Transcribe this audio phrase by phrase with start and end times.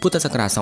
[0.00, 0.58] พุทธศักราช 2565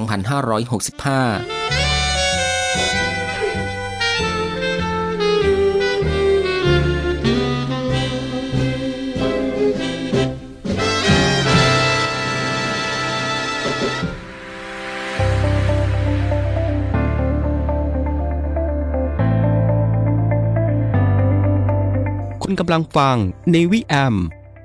[22.43, 23.17] คุณกำลังฟัง
[23.53, 24.17] ในวิแอม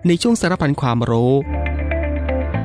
[0.07, 1.33] ในช่วงสารพันความรู้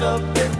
[0.00, 0.59] ฉั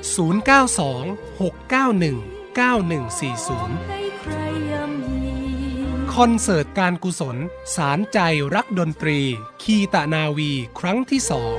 [0.00, 0.08] 092
[1.40, 4.34] 691 9140ให้ใคร
[4.70, 5.34] ย่ำยี
[6.14, 7.36] คอนเสิร์ตการกุศล
[7.74, 8.18] สารใจ
[8.54, 9.20] รักดนตรี
[9.62, 11.58] คีตะนาวีครั้งที่สอง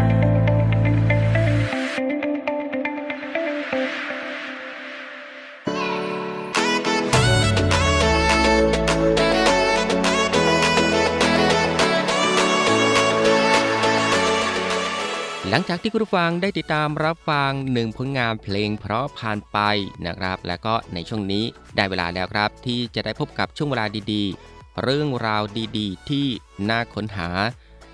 [15.53, 19.57] หลังจากที่คุณผู้ฟังได้ติดตามรับฟังหนึ่งผลงานเพลงเพราะผ่านไป
[20.05, 21.43] นะครับ แล้วก็ในช่วงนี้
[21.75, 25.43] ได้เวลาแล้วครับ ที่จะได้พบกับช่วงเวลาดีๆ เรื่องราว
[25.77, 26.27] ดีๆ ที่
[26.69, 27.29] น่าค้นหา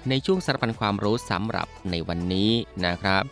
[0.09, 2.51] ในช่วงสารพันความรู้สำหรับในวันนี้
[2.85, 3.23] นะครับ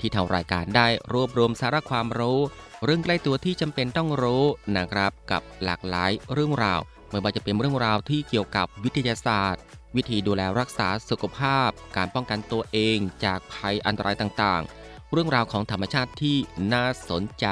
[0.00, 2.38] ที่ทางรายการได้รวบรวมสาระความรู้
[2.84, 4.44] เรื่องใกล้ตัวที่จำเป็นต้องรู้
[4.76, 9.62] นะครับ กับหลากหลายเรื่องราว ไม่ว่าจะเป็นเรื่องราวที่เกี่ยวกับวิทยาศาสตร์
[9.96, 16.36] วิธีดูแลรักษาสุขภาพ การป้องกันตัวเองจากภัยอันตรายต่างๆ เรื่องราวของธรรมชาติที่
[16.72, 17.46] น่าสนใจ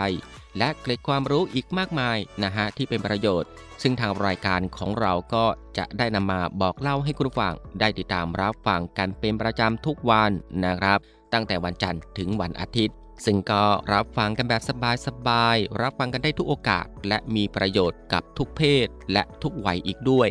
[0.59, 3.51] และเกร็ดความรู้อีกมากมายนะฮะที่เป็นประโยชน์
[3.83, 5.45] ซึ่งทางรายการของเราก็
[5.79, 10.31] จะได้นำมาบอกเล่าให้คุณฟังได้ติดตามรับฟังกันเป็นประจำทุกวัน
[10.65, 10.99] นะครับ
[11.33, 12.95] ตั้งแต่วันจันทร์ถึงวันอาทิตย์
[13.25, 14.63] ซึ่งก็รับฟังกันแบบ
[15.07, 20.29] สบายๆ รับฟังกันได้ทุกโอกาส และมีประโยชน์กับทุกเพศและทุกวัยอีกด้วย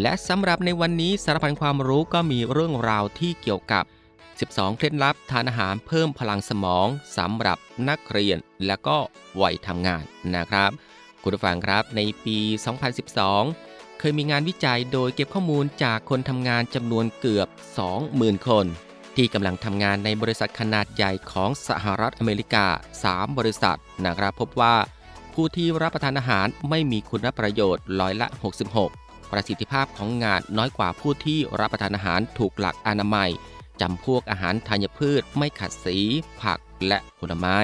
[0.00, 3.84] และสำหรับในวันนี้สารพันความรู้ก็มีเรื่องราวที่เกี่ยวกับ
[4.30, 8.96] 12 เคล็ดลับทานอาหารเพิ่มพลังสมองสำหรับนักเรียนและก็
[9.42, 10.02] วัยทำงาน
[10.34, 10.70] นะครับ
[11.22, 12.38] คุณผู้ฟังครับในปี
[13.18, 17.48] 2012 เคยมีงานวิจัยโดยเก็บข้อมูลจากคนทำงานจำนวนเกือบ
[17.98, 18.66] 20,000 คน
[19.16, 22.66] ที่กำลังทำงานในบริษัทขนาดใหญ่ของสหรัฐอเมริกา
[23.02, 24.76] 3 บริษัทนะครับพบว่า
[25.34, 33.30] ผู้ที่รับประทานอาหารไม่มีคุณประโยชน์ร้อยละ 66 ประสิทธิภาพของงานน้อยกว่าผู้ที่รับประทานอาหารถูกหลักอนามัย
[33.80, 35.96] จำพวกอาหารธัญพืช ไม่ขัดสี
[36.42, 37.58] ผักและผลไม้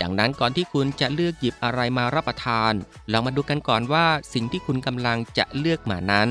[0.00, 2.72] ดังนั้นก่อนที่คุณจะเลือกหยิบอะไรมารับประทาน
[3.12, 6.28] ลองมาดูกันก่อนว่าสิ่งที่คุณกำลังจะเลือกมานั้น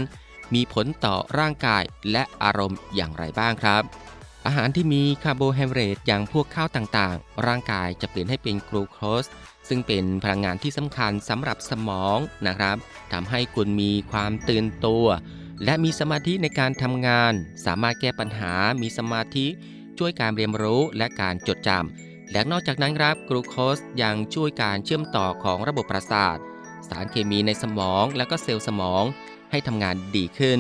[0.54, 3.84] มีผลต่อร่างกายและอารมณ์อย่างไรบ้างครับ
[4.46, 9.26] อาหารที่มีคาร์โบไฮเดรตอย่างพวกข้าวต่างๆ ร่างกายจะเปลี่ยนให้เป็นกลูโคส
[9.68, 12.18] ซึ่งเป็นพลังงานที่สำคัญสำหรับสมอง
[12.48, 12.78] นะครับ
[13.14, 15.06] ทำให้คุณมีความตื่นตัว
[15.66, 17.34] และมีสมาธิในการทำงาน
[17.66, 19.48] สามารถแก้ปัญหา มีสมาธิ
[19.98, 26.38] ช่วยการเรียนรู้และการจดจำและนอกจากนั้นครับกลูโคสยังช่วยการเชื่อมต่อของระบบประสาท
[26.90, 29.04] สารเคมีในสมองและก็เซลล์สมอง
[29.52, 30.60] ให้ทำงานดีขึ้น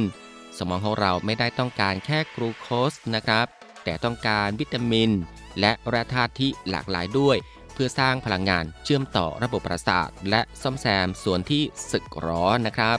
[0.58, 3.46] สมองของเราไม่ได้ต้องการแค่กลูโคสนะครับ
[3.84, 5.10] แต่ต้องการวิตามิน
[5.60, 7.38] และแร่ธาตุที่หลากหลายด้วย
[7.76, 12.98] เพื่อสร้างพลังงานเชื่อมต่อระบบประสาท และซ่อมแซมส่วนที่สึกหรอนะครับ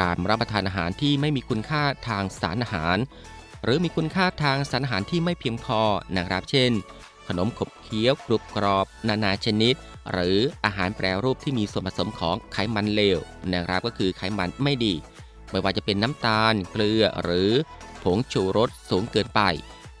[0.00, 2.98] การรับประทานอาหารที่ไม่มีคุณค่าทางสารอาหาร
[3.64, 5.80] หรือมีคุณค่าทางสารอาหารที่ไม่เพียงพอ
[6.16, 6.72] นะครับ เช่น
[7.28, 9.74] ขนมขบเคี้ยวกรุบกรอบ นานาชนิด
[10.12, 13.18] หรืออาหารแปรรูปที่มีส่วนผสมของไขมันเลว
[13.52, 14.94] นะครับก็คือไขมันไม่ดี
[15.50, 17.50] ไม่ว่าจะเป็นน้ำตาล เกลือหรือ
[18.02, 19.40] ผงชูรสสูงเกินไป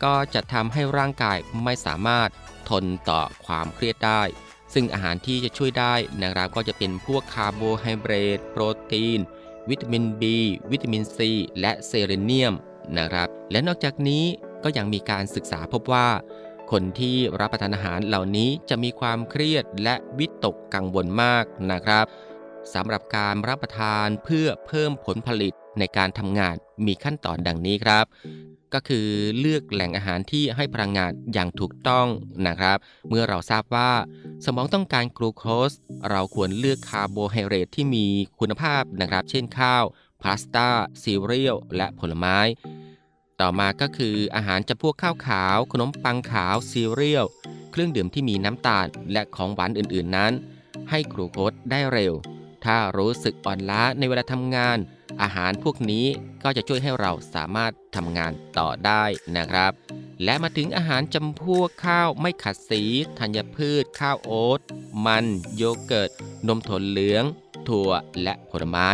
[0.04, 2.28] ก็จะทำให้ร่างกายไม่สามารถ
[2.68, 4.22] ทนต่อความเครียดได้
[4.74, 9.20] ซึ่งอาหารที่จะช่วยได้นะครับก็จะเป็นพวกคาร์โบไฮเดรตโปรตีน
[9.70, 10.22] วิตามิน B
[10.72, 11.18] วิตามิน C
[11.60, 12.54] และเซเลเนียม
[12.98, 14.24] นะครับ และนอกจากนี้
[14.64, 16.08] ก็ยังมีการศึกษาพบว่า
[16.70, 22.06] คนที่รับประทานอาหารเหล่านี้จะมีความเครียดและวิตกกังวลมากนะครับ
[22.74, 26.56] สำหรับการรับประทานเพื่อเพิ่มผลผลิตในการทำงาน
[26.86, 28.04] มีขั้นตอนดังนี้ครับ
[28.74, 29.06] ก็คือ
[29.38, 32.06] เลือกแหล่งอาหารที่ให้พลังงานอย่างถูกต้อง
[32.46, 33.92] นะครับ เมื่อเราทราบว่า
[34.44, 35.72] สมองต้องการกลูโคส
[36.10, 38.06] เราควรเลือกคาร์โบไฮเดรตที่มี
[38.40, 39.84] คุณภาพนะครับ เช่นข้าว
[40.22, 40.68] พาสต้า
[41.02, 42.38] ซีเรียลและผลไม้
[43.40, 47.26] ต่อมาก็คืออาหารจำพวกข้าวขาว ขนมปังขาวซีเรียล
[47.70, 50.32] เครื่องดื่มที่มีน้ำตาลและของหวานอื่นๆนั้น
[50.90, 52.14] ให้กลูโคสได้เร็ว
[52.64, 54.78] ถ้ารู้สึกอ่อนล้าในเวลาทำงาน
[55.22, 56.06] อาหารพวกนี้
[56.42, 59.04] ก็จะช่วยให้เราสามารถทำงานต่อได้
[59.36, 59.72] นะครับ
[60.24, 62.82] และมาถึงอาหารจำพวกข้าวไม่ขัดสี
[63.18, 64.60] ธัญพืช ข้าวโอ๊ต
[65.06, 65.24] มัน
[65.56, 66.10] โยเกิร์ต
[66.46, 67.24] นมถั่วเหลือง
[67.68, 67.90] ถั่ว
[68.22, 68.88] และผลไม้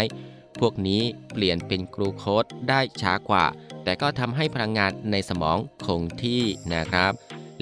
[0.61, 1.03] พวกนี้
[1.33, 3.47] เปลี่ยนเป็นกลูโคสได้ช้ากว่า
[3.85, 6.43] แต่ก็ทำให้พลังงานในสมองคงที่
[6.75, 7.13] นะครับ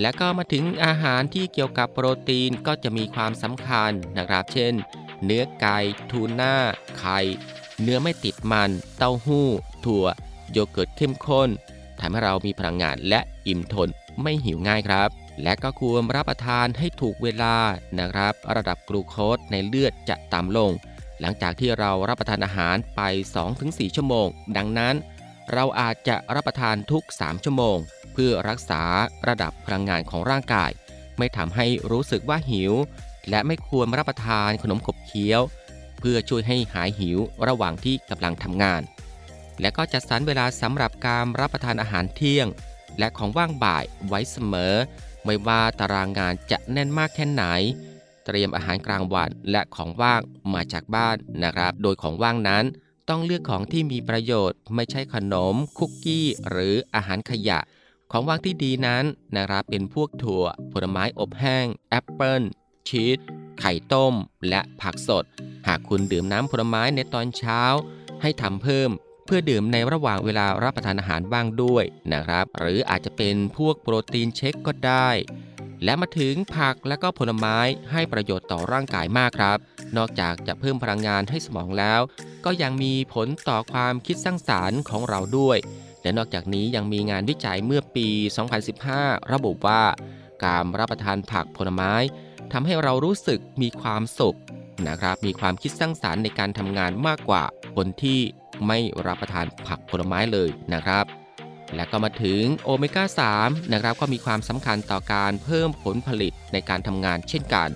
[0.00, 4.75] และก็มาถึงอาหารที่เกี่ยวกับโปรตีนก็จะมีความสำคัญนะครับ เช่น
[5.25, 5.78] เนื้อไก่
[6.11, 6.54] ทูน่า
[6.99, 7.18] ไข่
[7.81, 9.49] เนื้อไม่ติดมัน เต้าหู้
[9.85, 10.07] ถั่ว
[10.52, 11.49] โยเกิร์ตเข้มข้น
[12.00, 13.88] ทำให้เรามีพลังงานและอิ่มทน
[14.23, 15.09] ไม่หิวง่ายครับ
[15.43, 17.57] และก็ควรรับประทานให้ถูกเวลา
[17.99, 20.71] นะครับ ระดับกลูโคสในเลือดจะต่ำลง
[21.21, 23.00] หลังจากที่เรารับประทานอาหารไป
[23.50, 24.26] 2-4 ชั่วโมง
[24.57, 24.95] ดังนั้น
[25.52, 27.76] เราอาจจะรับประทานทุก 3 ชั่วโมง
[28.12, 28.83] เพื่อรักษา
[29.29, 30.71] ระดับพลังงานของร่างกาย
[31.19, 32.73] ไม่ทำให้รู้สึกว่าหิว
[33.31, 35.43] และไม่ควรรับประทานขนมขบเคี้ยว
[36.02, 37.18] เพื่อช่วยให้หายหิว
[37.49, 38.82] ระหว่างที่กำลังทำงาน
[39.61, 42.47] และก็จัดสรรเวลาสำหรับการรับประทานอาหารเที่ยง
[42.99, 44.75] และของว่างบ่ายไว้เสมอ
[45.25, 47.44] ไม่ว่าตารางงานจะแน่นมากแค่ไหน
[48.25, 50.23] เตรียมอาหารกลางวันและของว่าง
[50.54, 52.64] มาจากบ้านนะครับ โดยของว่างนั้น
[53.09, 57.59] ต้องเลือกของที่มีประโยชน์ ไม่ใช่ขนม คุกกี้ หรืออาหารขยะ
[58.11, 59.04] ของว่างที่ดีนั้น
[59.37, 62.42] นะครับเป็นพวกถั่ว ผลไม้อบแห้ง แอปเปิล
[62.88, 63.18] ชีส
[63.60, 64.14] ไข่ต้ม
[64.48, 65.24] และผักสด
[65.66, 67.62] หากคุณดื่มน้ำผลไม้ในตอนเช้า
[68.22, 68.90] ให้ทำเพิ่ม
[69.26, 75.10] เพื่อดื่มในระหว่างเวลารับประทานอาหารบ้างด้วยนะครับ หรืออาจจะเป็นพวกโปรตีนเช็คก็ได้
[75.84, 77.58] และมาถึงผักและก็ผลไม้
[77.92, 79.58] ให้ประโยชน์ต่อร่างกายมากครับ
[79.96, 82.00] นอกจากจะเพิ่มพลังงานให้สมองแล้ว
[82.44, 85.58] ก็ยังมีผลต่อความคิดสร้างสารรค์ของเราด้วย
[86.02, 88.08] และนอกจากนี้ยังมีงานวิจัยเมื่อปี
[88.70, 89.82] 2015 ระบุว่า
[90.44, 91.92] การรับประทานผักผลไม้
[92.52, 94.38] ทำให้เรารู้สึกมีความสุข
[94.88, 97.44] นะครับ มีความคิดสร้างสารรค์ในการทำงานมากกว่า
[97.76, 98.21] คนที่
[98.66, 101.04] ไม่รับประทานผักผลไม้เลยนะครับ
[101.75, 103.04] และก็มาถึงโอเมก้า
[103.38, 107.68] 3นะครับก็มีความสำคัญต่อการเพิ่มผลผลิตในการทำงานเช่นกัน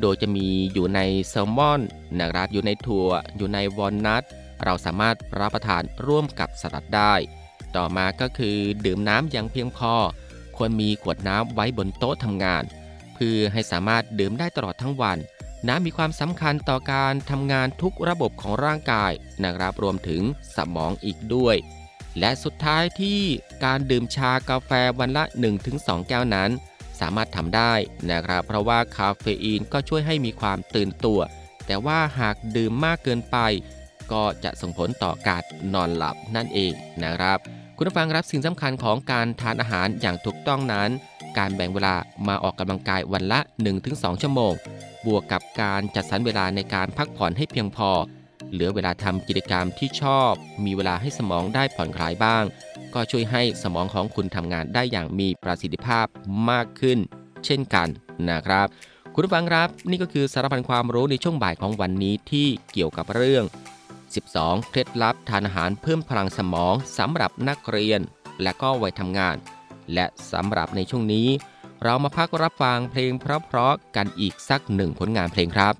[0.00, 1.80] โดยจะมีอยู่ในแซลมอน
[2.20, 4.22] นะครับอยู่ในถั่ว อยู่ในวอลนัท
[4.64, 7.14] เราสามารถรับประทานร่วมกับสลัดได้
[7.76, 9.94] ต่อมาก็คือดื่มน้ำอย่างเพียงพอ
[10.56, 12.64] ควรมีขวดน้ำไว้บนโต๊ะทำงาน
[13.14, 15.18] เพื่อให้สามารถดื่มได้ตลอดทั้งวัน
[15.68, 19.12] น้ำมีความสำคัญต่อการทำงานทุกระบบของร่างกาย
[19.44, 20.22] นะครับรวมถึง
[20.56, 21.56] สมองอีกด้วย
[22.20, 23.20] และสุดท้ายที่
[23.64, 25.24] การดื่มชากาแฟวันละ
[25.66, 26.50] 1-2 แก้วนั้น
[27.00, 27.72] สามารถทำได้
[28.10, 31.20] นะครับ เพราะว่าคาเฟอีนก็ช่วยให้มีความตื่นตัว
[31.66, 33.36] แต่ว่าหากดื่มมากเกินไป
[34.12, 35.42] ก็จะส่งผลต่อการ
[35.74, 36.72] นอนหลับนั่นเอง
[37.02, 37.38] นะครับ
[37.76, 40.90] คุณผู้ฟังรับสิ่งสำคัญของการทานอาหารอย่างถูกต้องนั้น
[41.38, 41.94] การแบ่งเวลา
[42.28, 43.40] มาออกกำลังกายวันละ
[43.80, 44.52] 1-2 ชั่วโมง
[45.06, 47.90] บวกกับการจัดสรรเวลาในการพักผ่อนให้เพียงพอ
[48.52, 50.32] เหลือเวลาทำกิจกรรมที่ชอบ
[50.64, 52.44] มีเวลาให้สมองได้ผ่อนคลายบ้าง
[52.94, 56.06] ก็ช่วยให้สมองของคุณทำงานได้อย่างมีประสิทธิภาพ
[56.50, 56.98] มากขึ้น
[57.44, 57.88] เช่นกัน
[58.28, 58.66] นะครับ
[59.14, 63.44] คุณผู้ฟังครับ นี่ก็คือสารพันความรู้ในช่วงบ่ายของวันนี้ที่เกี่ยวกับเรื่อง
[64.06, 68.00] 12 เคล็ดลับทานอาหารเพิ่มพลังสมองสำหรับนักเรียน
[68.42, 69.36] และก็วัยทำงาน
[69.94, 71.28] และสำหรับในช่วงนี้
[71.82, 75.74] เรามาพักรับฟังเพลงเพราะๆกันอีกสักหนึ่งผลงานเพลงครับ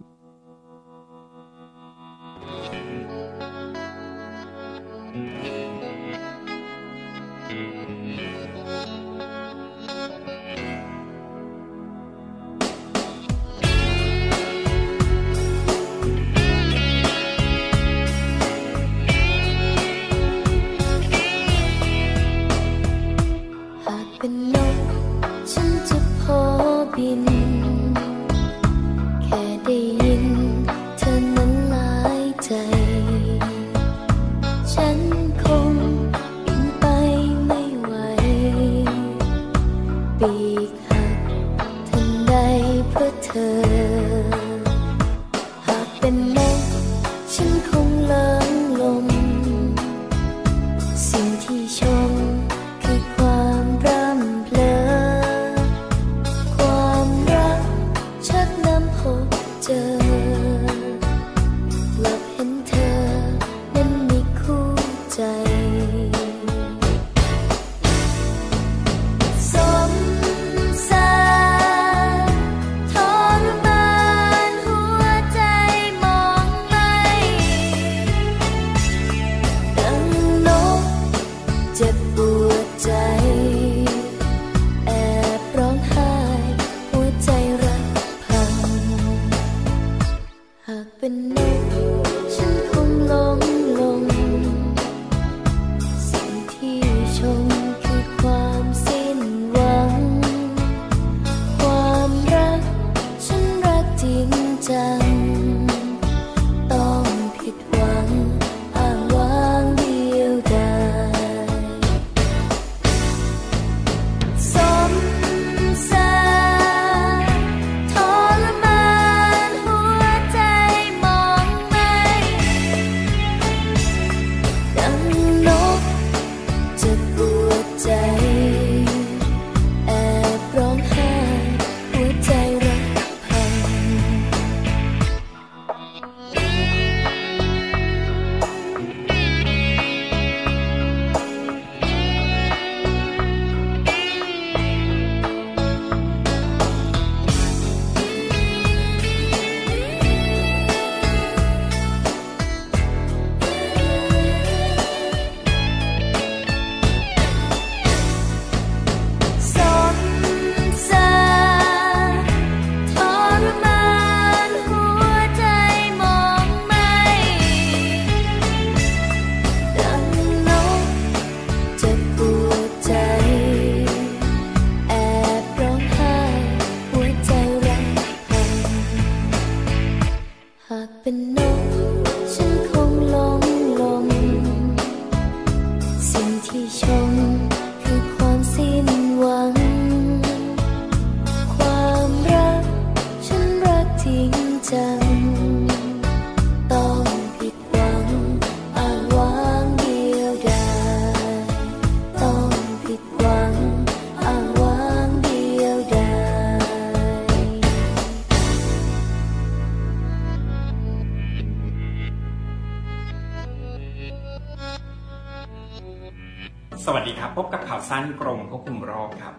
[218.56, 219.34] ควบคุมโรคครับ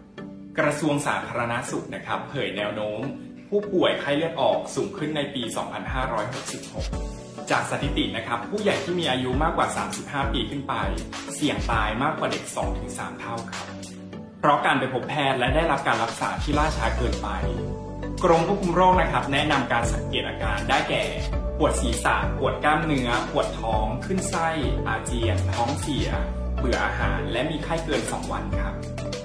[0.59, 3.01] กระทรวงสาธารณสุขนะครับเผยแนวโน้ม
[3.49, 5.43] ผู้ป่วยไข้เลือดออกสูงขึ้นในปี
[6.65, 9.67] 2566 จากสถิตินะครับ ผู้ใหญ่ที่มีอายุมากกว่า
[10.01, 10.73] 35 ปีขึ้นไป
[11.35, 12.43] เสี่ยงตายมากกว่าเด็ก
[12.81, 13.65] 2-3 เท่าครับ
[14.39, 17.29] เพราะการไปพบแพทย์และได้รับการรักษาที่ล่าช้าเกินไป
[18.23, 21.03] กรมควบคุมโรคนะครับ แนะนำการสังเกตอาการได้แก่
[21.57, 24.49] ปวดศีรษะ ปวดกล้ามเนื้อ ปวดท้อง ขึ้นไส้
[24.87, 26.09] อาเจียน ท้องเสีย
[26.59, 28.75] เบื่ออาหาร และมีไข้เกิน 2 วันครับ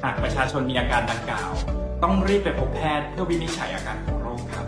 [0.03, 1.51] หากประชาชนมีอาการดังกล่าว
[2.03, 4.67] ต้องรีบไปพบแพทย์เพื่อวินิจฉัยอาการของโรคครับ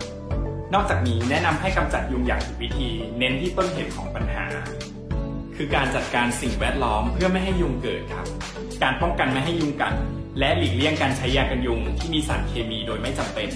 [0.73, 4.45] นอกจากนี้แนะนำให้กำจัดยุงอย่างถูกวิธี เน้นที่ต้นเหตุของปัญหา
[5.55, 8.25] คือการจัดการสิ่งแวดล้อมเพื่อไม่ให้ยุงเกิดครับ
[8.83, 9.93] การป้องกันไม่ให้ยุงกัด
[10.39, 13.49] และหลีกเลี่ยงการใช้ยากันยุงที่มีสารเคมีโดยไม่จำเป็น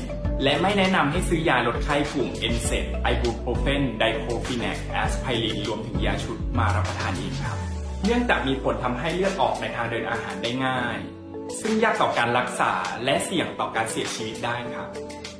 [0.43, 7.57] และไม่แนะนำให้ซื้อยาลดไข้กลุ่ม NSAID ไอบูโปรเฟน ไดโคลฟีแนกแอสไพรินรวมถึงยาชุดมารับประทานเองครับ
[8.03, 10.97] เนื่องจากมีผลทำให้เลือดออกในทางเดินอาหารได้ง่าย
[11.61, 12.71] ซึ่งยากต่อการรักษา
[13.05, 14.87] และเสี่ยงต่อการเสียชีวิตได้ครับ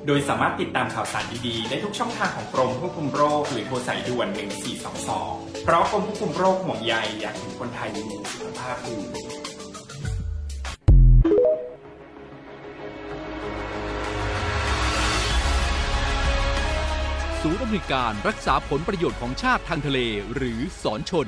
[0.08, 4.28] โดยสามารถติดตามข่าวสารดีๆ ได้ทุกช่องทางของกรมควบคุมโรค หรือโทรสายด่วน
[4.96, 8.98] 1422 เพราะกรมควบคุมโรคห่วงใยอยากเห็นคนไทยมีสุขภาพดี
[17.42, 20.00] ศูนย์อำนวยการรักษาผลประโยชน์ของชาติทางทะเล
[20.36, 21.28] หรือสอนชน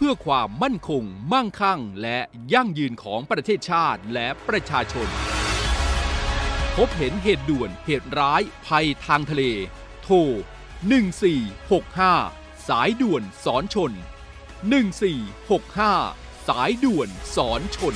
[0.00, 2.18] เพื่อความมั่นคง มั่งคั่ง และ
[2.52, 5.08] ยั่งยืนของประเทศชาติและประชาชน
[6.76, 9.42] พบเห็นเหตุด่วนเหตุร้าย ภัยทางทะเล
[10.02, 10.16] โทร
[11.42, 13.92] 1465 สายด่วนสอนชน
[15.60, 17.94] 1465 สายด่วนสอนชน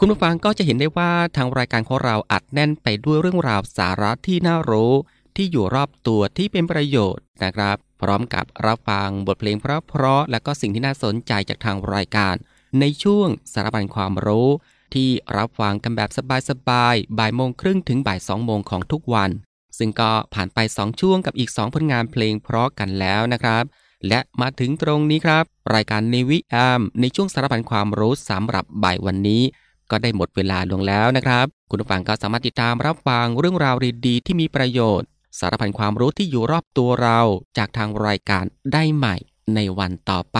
[0.00, 4.92] คุณผู้ฟังก็จะเห็นได้ว่าทางรายการของเราอัดแน่นไปด้วยเรื่องราวสาระที่น่ารู้
[5.40, 12.34] ที่อยู่รอบตัวที่เป็นประโยชน์นะครับ พร้อมกับรับฟังบทเพลงเพราะๆและก็สิ่งที่น่าสนใจจากทางรายการ
[12.80, 14.48] ในช่วงสารบัญความรู้
[14.94, 16.10] ที่รับฟังกันแบบ
[16.50, 19.30] สบายๆบ่ายโมงครึ่งถึงบ่ายสองโมงของทุกวัน
[19.78, 23.64] ซึ่งก็ผ่านไป 2 ช่วงกับอีก 2 ผลงานเพลงเพราะกันแล้วนะครับ
[24.08, 29.42] และมาถึงตรงนี้ครับ รายการในวิแอมในช่วงสารพันความรู้สำหรับบ่ายวันนี้
[29.90, 37.20] ก็ได้หมดเวลาลงแล้วนะครับ คุณผู้ฟังก็สามารถติดตามรับฟังเรื่องราวดีๆที่มีประโยชน์ สารพันความรู้ที่อยู่รอบตัวเรา
[37.58, 39.16] จากทางรายการได้ใหม่
[39.54, 40.38] ในวันต่อไป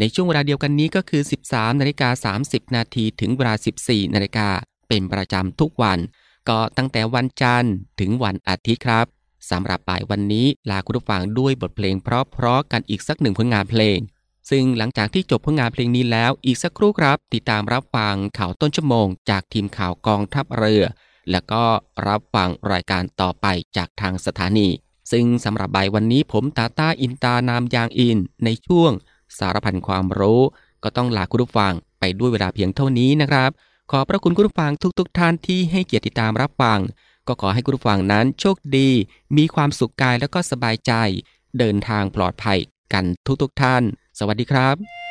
[0.00, 4.48] ในช่วงเวลาเดียวกันนี้ก็คือ 13นาฬิกา30 นาทีถึงเวลา 14นาฬิกา
[4.88, 5.98] เป็นประจำทุกวัน
[6.48, 9.06] ก็ตั้งแต่วันจันทร์ถึงวันอาทิตย์ครับ
[9.50, 13.98] สำหรับบ่ายวันนี้ลาคุณผู้ฟังด้วยบทเพลงเพราะๆกันอีกสักหนึ่งผลงานเพลง
[14.50, 20.84] ซึ่งหลังจากที่จบผลงานเพลงนี้แล้วอีกสักครู่ครับ ติดตามรับฟังข่าวต้นชั่วโมง จากทีมข่าวกองทัพเรือ
[21.30, 21.62] แล้วก็
[22.08, 24.68] รับฟังรายการต่อไปจากทางสถานี
[25.12, 28.92] ซึ่งสำหรับบ่ายวันนี้ผมตาตาอินตานามยางอิน ในช่วง
[29.38, 30.42] สารพันความรู้
[30.82, 33.50] ก็ต้องลาคุณผู้ฟังไปด้วยเวลาเพียงเท่านี้นะครับ
[33.90, 36.78] ขอพระคุณคุณผู้ฟังทุกๆทท่านที่ให้เกียรติติดตามรับฟัง
[37.28, 38.90] ก็ขอให้คุณผู้ฟังนั้นโชคดี
[39.36, 40.92] มีความสุขกายแล้วก็สบายใจ
[41.58, 42.58] เดินทางปลอดภัย
[42.92, 43.04] กัน
[43.42, 43.82] ทุกๆทท่าน
[44.18, 45.03] สวัสดีครับ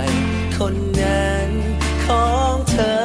[0.00, 0.12] ใคร
[0.58, 1.50] คนนั้น
[2.04, 3.00] ของเธอ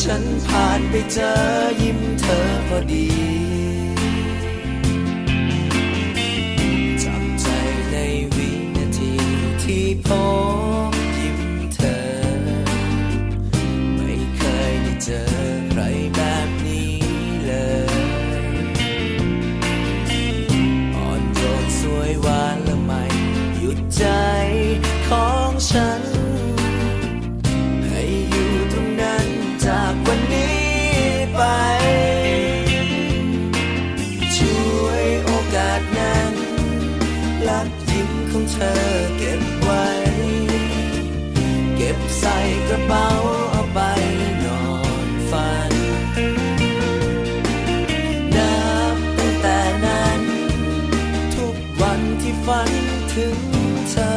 [0.00, 1.32] ฉันผ่านไปเจอ
[1.82, 3.08] ยิ้มเธอพอดี
[7.02, 7.46] จับใจ
[7.90, 7.96] ใน
[8.34, 9.12] วินาที
[9.62, 10.08] ที่พ
[10.68, 10.69] บ
[52.22, 52.70] ที่ฝัน
[53.12, 53.38] ถึง
[53.90, 54.12] เธอ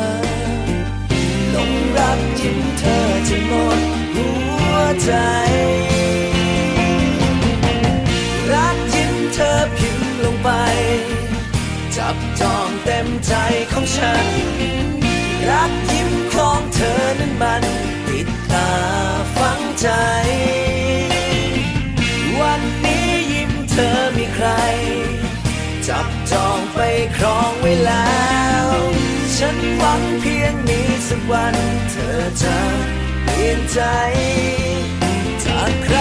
[1.54, 3.80] ลงรักยิ้มเธอจนหมด
[4.16, 4.28] หั
[4.74, 5.12] วใจ
[8.54, 10.50] รักยิ้มเธอพิมพ์ลงไป
[11.98, 13.34] จับจองเต็มใจ
[13.72, 14.28] ของฉัน
[15.50, 17.64] รักยิ้มของเธอนั้นมัน
[18.08, 18.70] ติดตา
[19.38, 19.88] ฝังใจ
[22.40, 24.48] วันนี้ยิ้มเธอมีใคร
[25.88, 26.80] จับ จองไป
[27.16, 28.24] ครองไว้แล้
[28.66, 28.68] ว
[29.38, 31.56] ฉันหวังเพียงมีสักวัน
[31.92, 32.58] เธอจะ
[33.24, 33.80] เปลี่ยนใจ
[35.46, 35.98] จากใคร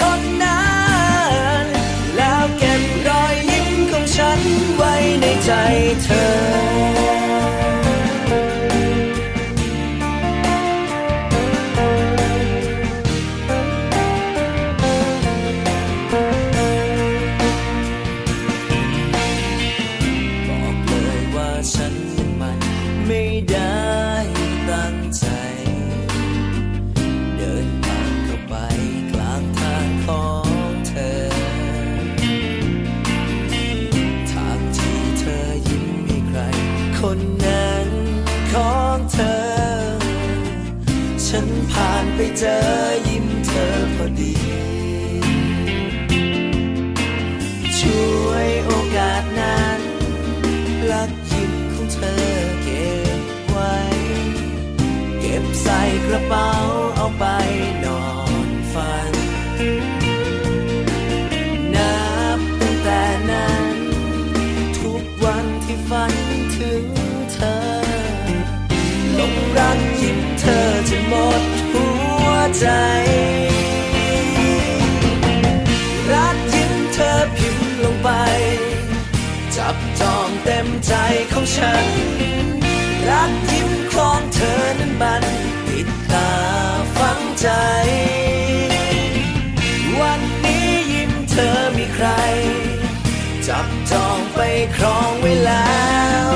[0.00, 0.68] คนนั้
[1.62, 1.64] น
[2.16, 4.40] แล้วเก็บรอยยิ้มของฉัน
[4.76, 5.52] ไว้ในใจ
[6.04, 7.17] เธอ
[72.60, 72.68] ใจ
[76.12, 78.10] รักยิ้มเธอพิมพ์ลงไป
[79.56, 80.94] จับจองเต็มใจ
[81.32, 81.86] ของฉัน
[83.08, 85.24] รักยิ้มของเธอนั้นมัน
[85.68, 86.30] ติดตา
[86.96, 87.48] ฝังใจ
[90.00, 92.08] วันนี้ยิ้มเธอมีใคร
[93.46, 94.40] จับจองไป
[94.76, 95.86] ครองไว้แล้
[96.28, 96.30] ว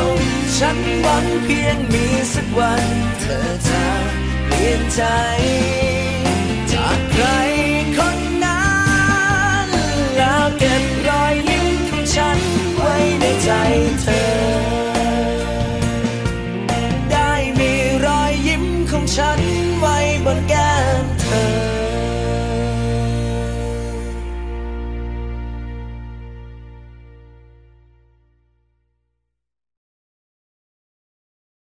[0.56, 2.84] ฉันหวังเพียงมีสักวัน
[3.20, 3.84] เธอจะ
[4.46, 5.02] เปลี่ยนใจ
[7.12, 7.26] ใคร
[7.96, 8.64] คนนั้
[9.66, 9.68] น
[10.16, 12.38] แล้วเก็บรอยยิ้มของฉัน
[12.76, 13.50] ไว้ในใจ
[14.02, 14.51] เธอ